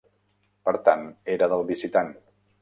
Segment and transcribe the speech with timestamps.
[0.69, 1.03] Per tant,
[1.35, 2.11] era del visitant.